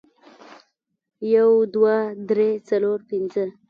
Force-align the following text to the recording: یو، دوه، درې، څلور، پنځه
یو، 1.33 1.49
دوه، 1.73 1.95
درې، 2.29 2.49
څلور، 2.69 2.99
پنځه 3.09 3.45